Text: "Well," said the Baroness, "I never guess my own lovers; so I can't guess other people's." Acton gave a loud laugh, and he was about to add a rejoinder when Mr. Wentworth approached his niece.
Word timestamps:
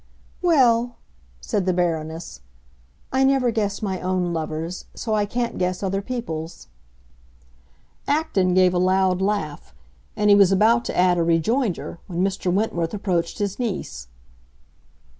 "Well," 0.41 0.95
said 1.41 1.67
the 1.67 1.73
Baroness, 1.75 2.41
"I 3.13 3.23
never 3.23 3.51
guess 3.51 3.83
my 3.83 4.01
own 4.01 4.33
lovers; 4.33 4.85
so 4.95 5.13
I 5.13 5.27
can't 5.27 5.59
guess 5.59 5.83
other 5.83 6.01
people's." 6.01 6.67
Acton 8.07 8.55
gave 8.55 8.73
a 8.73 8.79
loud 8.79 9.21
laugh, 9.21 9.75
and 10.17 10.31
he 10.31 10.35
was 10.35 10.51
about 10.51 10.85
to 10.85 10.97
add 10.97 11.19
a 11.19 11.23
rejoinder 11.23 11.99
when 12.07 12.23
Mr. 12.23 12.51
Wentworth 12.51 12.95
approached 12.95 13.37
his 13.37 13.59
niece. 13.59 14.07